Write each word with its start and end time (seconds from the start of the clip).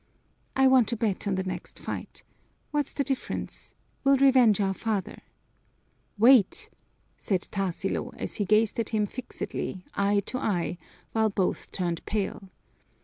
I 0.55 0.65
want 0.65 0.87
to 0.87 0.97
bet 0.97 1.27
on 1.27 1.35
the 1.35 1.43
next 1.43 1.77
fight. 1.77 2.23
What's 2.71 2.91
the 2.91 3.03
difference? 3.03 3.75
We'll 4.03 4.17
revenge 4.17 4.59
our 4.59 4.73
father." 4.73 5.21
"Wait!" 6.17 6.71
said 7.19 7.47
Tarsilo, 7.51 8.11
as 8.17 8.37
he 8.37 8.45
gazed 8.45 8.79
at 8.79 8.89
him 8.89 9.05
fixedly, 9.05 9.85
eye 9.93 10.21
to 10.21 10.39
eye, 10.39 10.79
while 11.11 11.29
both 11.29 11.71
turned 11.71 12.03
pale. 12.07 12.49